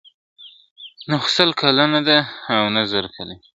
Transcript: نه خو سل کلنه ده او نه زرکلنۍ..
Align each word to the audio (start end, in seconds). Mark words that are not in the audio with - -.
نه 1.09 1.15
خو 1.21 1.27
سل 1.35 1.49
کلنه 1.61 1.99
ده 2.07 2.17
او 2.55 2.63
نه 2.75 2.81
زرکلنۍ.. 2.91 3.37